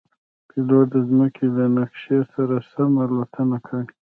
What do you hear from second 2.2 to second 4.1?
سره سم الوتنه کوي.